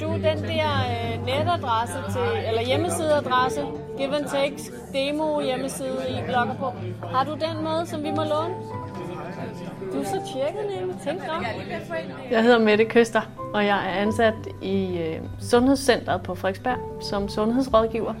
du 0.00 0.12
den 0.12 0.38
der 0.44 0.68
øh, 0.92 1.26
netadresse 1.26 1.96
til, 2.12 2.48
eller 2.48 2.62
hjemmesideadresse, 2.62 3.60
give 3.96 4.16
and 4.16 4.24
take, 4.24 4.56
demo 4.92 5.40
hjemmeside 5.40 5.98
i 6.10 6.24
blogger 6.26 6.54
på. 6.54 6.72
Har 7.06 7.24
du 7.24 7.32
den 7.32 7.64
med, 7.64 7.86
som 7.86 8.02
vi 8.02 8.10
må 8.10 8.22
låne? 8.24 8.54
Du 9.92 10.00
er 10.00 10.04
så 10.04 10.20
tjekket, 10.32 10.62
Nemme. 10.76 10.94
Tænk 11.04 11.18
nok. 11.26 11.44
Jeg 12.30 12.42
hedder 12.42 12.58
Mette 12.58 12.84
Køster, 12.84 13.20
og 13.54 13.66
jeg 13.66 13.76
er 13.76 14.00
ansat 14.00 14.34
i 14.62 14.98
øh, 14.98 15.20
Sundhedscentret 15.40 16.22
på 16.22 16.34
Frederiksberg 16.34 16.78
som 17.00 17.28
sundhedsrådgiver. 17.28 18.14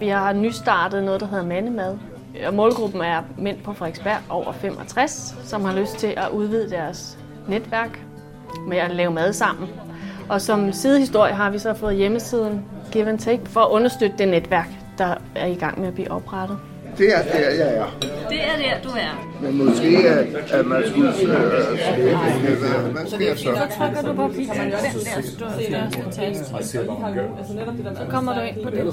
Vi 0.00 0.08
har 0.08 0.32
nystartet 0.32 1.04
noget, 1.04 1.20
der 1.20 1.26
hedder 1.26 1.44
Mandemad. 1.44 1.98
Og 2.46 2.54
målgruppen 2.54 3.00
er 3.00 3.22
mænd 3.38 3.62
på 3.62 3.72
Frederiksberg 3.72 4.18
over 4.28 4.52
65, 4.52 5.34
som 5.44 5.64
har 5.64 5.74
lyst 5.80 5.96
til 5.98 6.14
at 6.16 6.28
udvide 6.32 6.70
deres 6.70 7.18
netværk 7.48 8.00
med 8.68 8.76
at 8.76 8.90
lave 8.90 9.10
mad 9.10 9.32
sammen. 9.32 9.68
Og 10.28 10.40
som 10.40 10.72
sidehistorie 10.72 11.32
har 11.32 11.50
vi 11.50 11.58
så 11.58 11.74
fået 11.74 11.96
hjemmesiden 11.96 12.64
Give 12.92 13.08
and 13.08 13.18
Take 13.18 13.40
for 13.46 13.60
at 13.60 13.70
understøtte 13.70 14.16
det 14.18 14.28
netværk, 14.28 14.68
der 14.98 15.14
er 15.36 15.46
i 15.46 15.54
gang 15.54 15.80
med 15.80 15.88
at 15.88 15.94
blive 15.94 16.10
oprettet. 16.10 16.58
Det 16.98 17.16
er 17.16 17.22
der, 17.22 17.50
jeg 17.50 17.76
er. 17.76 17.86
Det 18.28 18.40
er 18.40 18.56
der, 18.56 18.88
du 18.88 18.88
er. 18.88 19.28
Men 19.42 19.66
måske, 19.66 20.08
at, 20.08 20.50
at 20.50 20.66
man 20.66 20.82
skulle 20.86 21.08
øh, 21.08 21.14
slette 21.14 22.08
det. 22.08 22.16
Hvad 22.92 23.06
sker 23.06 23.36
så? 23.36 23.42
Så 23.42 23.78
trykker 23.78 24.02
du 24.02 24.12
på 24.12 24.32
den 24.32 24.70
der. 24.70 24.78
Så 27.94 28.04
kommer 28.10 28.34
du 28.34 28.40
ind 28.40 28.64
på 28.64 28.70
den. 28.70 28.92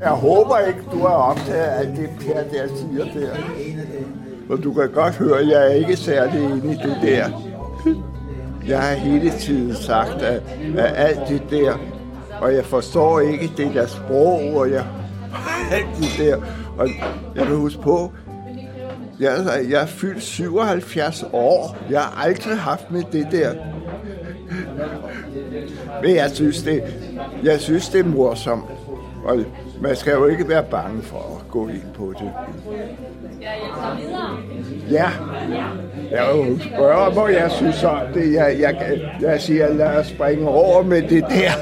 Jeg 0.00 0.10
håber 0.10 0.58
ikke, 0.58 0.80
du 0.92 1.00
er 1.00 1.10
optaget 1.10 1.64
af 1.64 1.86
det 1.86 2.10
Per 2.20 2.34
der 2.34 2.66
siger 2.76 3.04
der. 3.04 3.36
For 4.46 4.56
du 4.56 4.72
kan 4.72 4.90
godt 4.90 5.14
høre, 5.14 5.40
at 5.40 5.48
jeg 5.48 5.62
er 5.66 5.74
ikke 5.74 5.96
særlig 5.96 6.44
enig 6.44 6.64
i 6.64 6.74
det 6.74 6.96
der. 7.02 7.51
Jeg 8.68 8.82
har 8.82 8.94
hele 8.94 9.30
tiden 9.30 9.74
sagt, 9.74 10.22
at, 10.22 10.42
at 10.76 10.92
alt 10.96 11.28
det 11.28 11.42
der, 11.50 11.74
og 12.40 12.54
jeg 12.54 12.64
forstår 12.64 13.20
ikke 13.20 13.50
det 13.56 13.74
der 13.74 13.86
sprog, 13.86 14.54
og 14.54 14.70
jeg, 14.70 14.84
alt 15.72 15.96
det 15.98 16.26
der. 16.26 16.36
Og 16.78 16.88
jeg 17.36 17.46
vil 17.46 17.56
huske 17.56 17.82
på, 17.82 18.12
jeg, 19.20 19.64
jeg 19.70 19.82
er 19.82 19.86
fyldt 19.86 20.22
77 20.22 21.24
år. 21.32 21.76
Jeg 21.90 22.00
har 22.00 22.22
aldrig 22.24 22.58
haft 22.58 22.90
med 22.90 23.02
det 23.12 23.28
der. 23.32 23.54
Men 26.02 26.16
jeg 26.16 26.30
synes, 26.30 26.62
det, 26.62 26.82
jeg 27.42 27.60
synes, 27.60 27.88
det 27.88 28.00
er 28.00 28.04
morsomt. 28.04 28.64
Og 29.24 29.44
man 29.82 29.96
skal 29.96 30.12
jo 30.12 30.26
ikke 30.26 30.48
være 30.48 30.62
bange 30.62 31.02
for 31.02 31.40
at 31.40 31.48
gå 31.50 31.68
ind 31.68 31.82
på 31.94 32.14
det. 32.18 32.32
Ja. 34.90 35.10
Jeg 36.10 36.28
jo 36.34 36.58
spørge, 36.58 37.12
hvor 37.12 37.28
jeg 37.28 37.50
synes 37.50 37.84
om 37.84 38.00
det. 38.14 38.32
Jeg, 38.32 38.56
jeg, 38.60 39.00
jeg 39.20 39.40
siger, 39.40 39.74
lad 39.74 39.96
os 39.96 40.06
springe 40.06 40.48
over 40.48 40.82
med 40.82 41.02
det 41.02 41.24
der. 41.28 41.52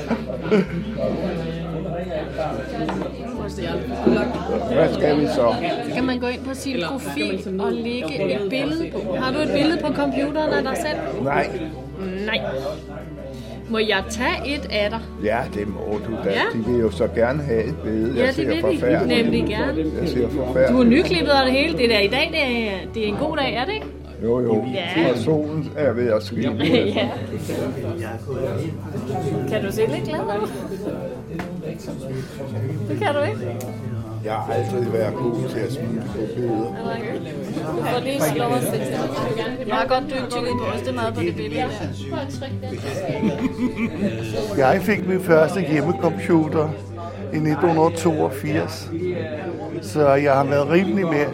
Hvad 4.74 4.94
skal 4.94 5.20
vi 5.20 5.26
så? 5.26 5.54
Så 5.88 5.94
kan 5.94 6.04
man 6.04 6.18
gå 6.18 6.26
ind 6.26 6.44
på 6.44 6.54
sin 6.54 6.76
profil 6.88 7.60
og 7.60 7.72
lægge 7.72 8.34
et 8.34 8.50
billede 8.50 8.90
på. 8.92 9.16
Har 9.16 9.32
du 9.32 9.38
et 9.38 9.50
billede 9.54 9.80
på 9.82 9.92
computeren 9.92 10.52
af 10.52 10.62
dig 10.62 10.76
selv? 10.76 11.24
Nej. 11.24 11.50
Nej. 12.26 12.40
Må 13.70 13.78
jeg 13.78 14.04
tage 14.10 14.54
et 14.54 14.66
af 14.70 14.90
dig? 14.90 15.00
Ja, 15.24 15.38
det 15.54 15.68
må 15.68 16.00
du 16.06 16.12
da. 16.24 16.30
Ja. 16.30 16.42
De 16.58 16.64
vil 16.66 16.80
jo 16.80 16.90
så 16.90 17.06
gerne 17.14 17.42
have 17.42 17.64
et 17.64 17.74
billede. 17.84 18.14
Ja, 18.20 18.24
Jeg 18.26 18.36
det 18.36 18.46
vil 18.48 18.56
de 18.56 18.60
forfærdeligt. 18.60 19.24
nemlig 19.24 19.44
gerne. 19.48 19.84
Jeg 20.00 20.08
ser 20.08 20.28
Du 20.28 20.40
er 20.40 20.46
forfærdeligt. 20.46 20.88
nyklippet 20.88 21.32
og 21.32 21.44
det 21.46 21.52
hele. 21.52 21.78
Det 21.78 21.90
der 21.90 21.98
i 21.98 22.06
dag, 22.08 22.28
det 22.32 22.42
er, 22.68 22.92
det 22.94 23.04
er 23.04 23.08
en 23.08 23.16
god 23.16 23.36
dag, 23.36 23.54
er 23.54 23.64
det 23.64 23.72
ikke? 23.74 23.86
Jo, 24.22 24.40
jo. 24.40 24.64
Ja. 24.74 25.10
Og 25.12 25.16
solen 25.18 25.72
er 25.76 25.92
ved 25.92 26.08
at 26.12 26.22
skrive. 26.22 26.52
ja. 26.64 27.08
Kan 29.48 29.64
du 29.64 29.72
se 29.72 29.80
lidt 29.86 30.04
glad 30.04 30.20
ud? 30.42 30.48
Det 32.88 32.98
kan 32.98 33.14
du 33.14 33.20
ikke. 33.20 33.56
Jeg 34.24 34.32
har 34.32 34.52
aldrig 34.52 34.92
været 34.92 35.14
god 35.14 35.48
til 35.48 35.58
at 35.58 35.72
smile 35.72 36.02
på 36.06 36.18
billeder. 36.34 36.74
Du 37.76 37.82
får 37.82 38.00
lige 38.00 38.20
slå 38.20 38.44
os 38.44 38.62
lidt. 38.72 38.88
Jeg 39.68 39.76
har 39.76 39.86
godt 39.86 40.04
dybt 40.04 40.30
tykket 40.30 40.52
brystemad 40.60 41.12
på 41.12 41.20
det 41.20 41.36
billede. 41.36 41.64
Jeg 44.58 44.80
fik 44.82 45.08
min 45.08 45.20
første 45.20 45.60
hjemmecomputer 45.60 46.68
i 47.32 47.36
1982, 47.36 48.90
så 49.82 50.14
jeg 50.14 50.32
har 50.34 50.44
været 50.44 50.70
rimelig 50.70 51.06
med. 51.06 51.26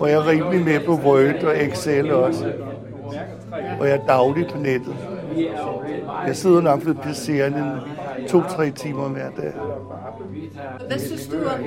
Og 0.00 0.10
jeg 0.10 0.16
er 0.16 0.28
rimelig 0.28 0.60
med 0.64 0.80
på 0.80 0.92
Word 0.92 1.44
og 1.44 1.64
Excel 1.64 2.12
også. 2.12 2.52
Og 3.80 3.88
jeg 3.88 3.96
er 3.96 4.06
daglig 4.06 4.46
på 4.46 4.58
nettet. 4.58 4.96
Jeg 6.26 6.36
sidder 6.36 6.60
nok 6.60 6.86
ved 6.86 6.94
PC'erne 6.94 7.88
to-tre 8.28 8.70
timer 8.70 9.08
hver 9.08 9.30
dag. 9.30 9.52
Hvad 10.86 10.98
synes 10.98 11.26
du 11.26 11.36
om 11.36 11.64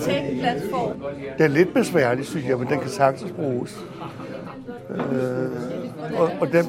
Take-platform? 0.00 0.92
Den 1.38 1.44
er 1.44 1.48
lidt 1.48 1.74
besværlig, 1.74 2.26
synes 2.26 2.46
jeg, 2.46 2.58
men 2.58 2.68
den 2.68 2.78
kan 2.78 2.90
sagtens 2.90 3.32
bruges. 3.32 3.84
Øh, 4.90 5.50
og, 6.18 6.30
og 6.40 6.52
den, 6.52 6.66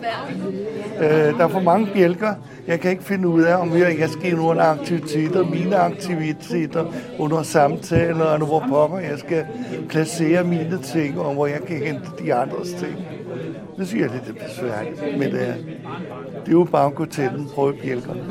øh, 0.98 1.38
der 1.38 1.44
er 1.44 1.48
for 1.48 1.60
mange 1.60 1.88
bjælker. 1.94 2.34
Jeg 2.68 2.80
kan 2.80 2.92
ikke 2.92 3.04
finde 3.04 3.28
ud 3.28 3.42
af, 3.42 3.56
om 3.56 3.78
jeg, 3.78 4.00
jeg 4.00 4.10
skal 4.10 4.32
ind 4.32 4.40
under 4.40 4.64
aktiviteter, 4.64 5.44
mine 5.44 5.76
aktiviteter, 5.76 6.86
under 7.20 7.44
samtaler, 7.44 8.26
og 8.26 8.38
hvor 8.38 8.66
pokker 8.70 9.00
jeg 9.00 9.20
skal 9.20 9.46
placere 9.90 10.44
mine 10.44 10.80
ting, 10.84 11.20
og 11.20 11.34
hvor 11.34 11.48
jeg 11.48 11.62
kan 11.68 11.78
hente 11.78 12.08
de 12.20 12.34
andres 12.34 12.70
ting. 12.74 12.98
Det 13.82 13.90
synes 13.90 14.02
jeg 14.02 14.10
er 14.10 14.26
lidt 14.26 14.38
besværligt, 14.48 15.20
men 15.20 15.28
uh, 15.28 15.40
det 16.46 16.48
er 16.48 16.52
jo 16.52 16.68
bare 16.72 16.86
at 16.86 16.96
gå 16.96 17.06
til 17.06 17.24
den, 17.24 17.50
prøve 17.56 17.74
bjælkerne. 17.74 18.22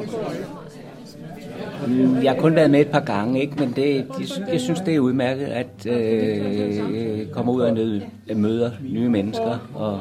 Mm, 1.86 2.22
jeg 2.22 2.32
har 2.32 2.40
kun 2.40 2.54
været 2.54 2.70
med 2.70 2.80
et 2.80 2.88
par 2.88 3.00
gange, 3.00 3.40
ikke? 3.40 3.56
men 3.58 3.72
det, 3.76 4.06
jeg 4.52 4.60
synes, 4.60 4.80
det 4.80 4.94
er 4.94 5.00
udmærket 5.00 5.44
at 5.44 5.86
øh, 5.86 7.28
komme 7.32 7.52
ud 7.52 7.60
og 7.60 7.74
nød, 7.74 8.00
øh, 8.28 8.36
møder 8.36 8.70
nye 8.88 9.08
mennesker 9.08 9.70
og 9.74 10.00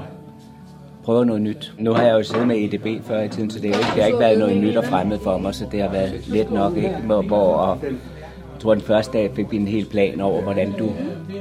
prøve 1.03 1.25
noget 1.25 1.41
nyt. 1.41 1.73
Nu 1.77 1.93
har 1.93 2.03
jeg 2.03 2.13
jo 2.13 2.23
siddet 2.23 2.47
med 2.47 2.55
EDB 2.55 3.05
før 3.05 3.21
i 3.21 3.29
tiden, 3.29 3.49
så 3.49 3.59
det, 3.59 3.75
har 3.75 3.79
ikke, 3.79 3.91
det 3.93 4.01
har 4.01 4.07
ikke 4.07 4.19
været 4.19 4.39
noget 4.39 4.57
nyt 4.57 4.77
og 4.77 4.85
fremmed 4.85 5.19
for 5.19 5.37
mig, 5.37 5.55
så 5.55 5.65
det 5.71 5.81
har 5.81 5.89
været 5.89 6.27
let 6.27 6.51
nok. 6.51 6.77
Ikke? 6.77 6.95
Hvor, 7.05 7.21
hvor, 7.21 7.53
og, 7.53 7.77
jeg 7.83 8.59
tror, 8.59 8.73
den 8.73 8.83
første 8.83 9.17
dag 9.17 9.31
fik 9.35 9.51
vi 9.51 9.57
en 9.57 9.67
hel 9.67 9.85
plan 9.85 10.21
over, 10.21 10.41
hvordan 10.41 10.71
du, 10.79 10.91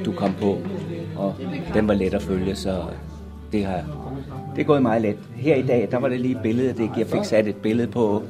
du 0.05 0.13
kom 0.13 0.35
på, 0.41 0.59
og 1.17 1.35
den 1.75 1.89
var 1.89 1.95
let 1.95 2.15
at 2.15 2.23
følge, 2.23 2.55
så 2.55 2.83
det 3.53 3.65
har 3.65 3.81
det 4.57 4.63
er 4.63 4.67
gået 4.67 4.83
meget 4.83 5.03
let. 5.03 5.17
Her 5.37 5.55
i 5.57 5.63
dag, 5.63 5.89
der 5.91 5.99
var 5.99 6.09
det 6.09 6.21
lige 6.21 6.35
et 6.37 6.43
billede, 6.43 6.73
det 6.73 6.91
jeg 6.99 7.07
fik 7.07 7.25
sat 7.25 7.47
et 7.47 7.57
billede 7.57 7.89
på 7.89 8.23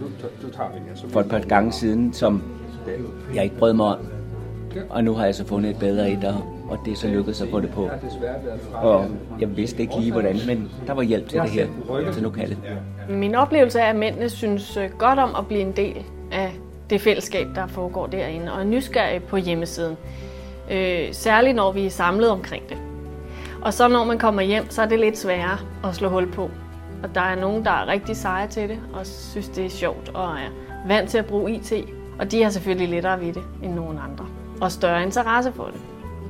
for 1.08 1.20
et 1.20 1.28
par 1.28 1.38
gange 1.38 1.72
siden, 1.72 2.12
som 2.12 2.42
jeg 3.34 3.44
ikke 3.44 3.56
brød 3.56 3.72
mig 3.72 3.86
om. 3.86 3.96
Og 4.90 5.04
nu 5.04 5.14
har 5.14 5.24
jeg 5.24 5.34
så 5.34 5.46
fundet 5.46 5.70
et 5.70 5.78
bedre 5.78 6.10
et, 6.10 6.24
og- 6.24 6.78
det 6.84 6.92
er 6.92 6.96
så 6.96 7.08
lykkedes 7.08 7.40
at 7.42 7.48
få 7.50 7.60
det 7.60 7.70
på. 7.70 7.88
Og 8.74 9.06
jeg 9.40 9.56
vidste 9.56 9.82
ikke 9.82 10.00
lige 10.00 10.12
hvordan, 10.12 10.36
men 10.46 10.70
der 10.86 10.92
var 10.92 11.02
hjælp 11.02 11.28
til 11.28 11.40
det 11.40 11.50
her, 11.50 11.66
til 12.12 12.22
lokalet. 12.22 12.58
Min 13.10 13.34
oplevelse 13.34 13.78
er, 13.80 13.86
at 13.90 13.96
mændene 13.96 14.28
synes 14.28 14.76
øh, 14.76 14.90
godt 14.98 15.18
om 15.18 15.30
at 15.38 15.46
blive 15.46 15.60
en 15.60 15.72
del 15.72 15.96
af 16.32 16.52
det 16.90 17.00
fællesskab, 17.00 17.46
der 17.54 17.66
foregår 17.66 18.06
derinde, 18.06 18.52
og 18.52 18.60
er 18.60 18.64
nysgerrige 18.64 19.20
på 19.20 19.36
hjemmesiden. 19.36 19.96
Øh, 20.70 21.08
særligt 21.12 21.56
når 21.56 21.72
vi 21.72 21.86
er 21.86 21.90
samlet 21.90 22.30
omkring 22.30 22.68
det. 22.68 22.76
Og 23.63 23.75
så 23.75 23.89
når 23.89 24.05
man 24.05 24.19
kommer 24.19 24.43
hjem, 24.43 24.71
så 24.71 24.83
er 24.83 24.87
det 24.87 24.99
lidt 24.99 25.19
sværere 25.19 25.59
at 25.84 25.95
slå 25.95 26.09
hul 26.09 26.33
på. 26.33 26.51
Og 27.03 27.15
der 27.15 27.21
er 27.21 27.34
nogen, 27.34 27.65
der 27.65 27.71
er 27.71 27.87
rigtig 27.87 28.16
seje 28.16 28.49
til 28.49 28.69
det, 28.69 28.78
og 28.93 29.07
synes, 29.07 29.49
det 29.49 29.66
er 29.66 29.71
sjovt, 29.71 30.09
og 30.09 30.33
er 30.33 30.51
vant 30.87 31.10
til 31.10 31.19
at 31.19 31.27
bruge 31.27 31.55
IT. 31.55 31.72
Og 32.19 32.31
de 32.31 32.43
har 32.43 32.51
selvfølgelig 32.51 32.89
lettere 32.89 33.21
ved 33.21 33.33
det 33.33 33.43
end 33.63 33.75
nogen 33.75 33.99
andre, 33.99 34.27
og 34.60 34.72
større 34.72 35.03
interesse 35.03 35.53
for 35.53 35.65
det. 35.65 35.81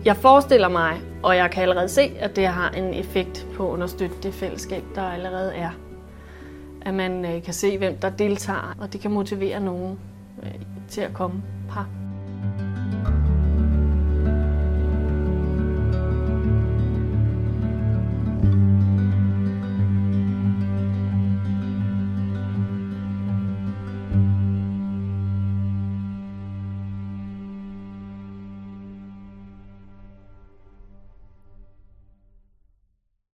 Jeg 0.05 0.17
forestiller 0.17 0.69
mig, 0.69 1.01
og 1.23 1.37
jeg 1.37 1.51
kan 1.51 1.63
allerede 1.63 1.89
se, 1.89 2.13
at 2.19 2.37
det 2.37 2.47
har 2.47 2.71
en 2.71 2.95
effekt 2.95 3.47
på 3.57 3.69
at 3.69 3.73
understøtte 3.73 4.17
det 4.23 4.35
fællesskab, 4.35 4.83
der 4.95 5.03
allerede 5.03 5.55
er 5.55 5.71
at 6.89 6.95
man 6.95 7.25
øh, 7.25 7.43
kan 7.43 7.55
se, 7.55 7.79
hvem 7.79 7.97
der 7.97 8.11
deltager, 8.11 8.77
og 8.81 8.93
det 8.93 9.01
kan 9.01 9.11
motivere 9.11 9.61
nogen 9.61 9.99
øh, 10.43 10.55
til 10.89 11.01
at 11.01 11.15
komme 11.15 11.43
par. 11.71 11.98